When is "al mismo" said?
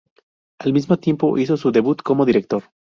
0.59-0.97